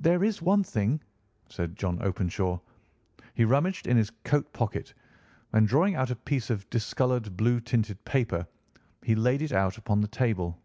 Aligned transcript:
"There 0.00 0.24
is 0.24 0.42
one 0.42 0.64
thing," 0.64 1.00
said 1.48 1.76
John 1.76 2.02
Openshaw. 2.02 2.58
He 3.34 3.44
rummaged 3.44 3.86
in 3.86 3.96
his 3.96 4.10
coat 4.24 4.52
pocket, 4.52 4.94
and, 5.52 5.68
drawing 5.68 5.94
out 5.94 6.10
a 6.10 6.16
piece 6.16 6.50
of 6.50 6.68
discoloured, 6.70 7.36
blue 7.36 7.60
tinted 7.60 8.04
paper, 8.04 8.48
he 9.04 9.14
laid 9.14 9.42
it 9.42 9.52
out 9.52 9.78
upon 9.78 10.00
the 10.00 10.08
table. 10.08 10.60